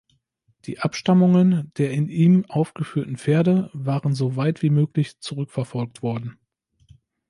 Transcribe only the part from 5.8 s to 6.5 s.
worden.